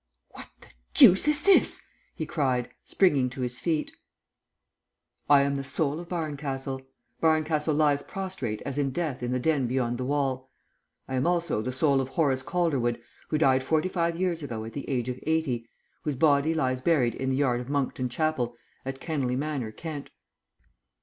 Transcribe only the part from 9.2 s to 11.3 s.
in the den beyond the wall. I am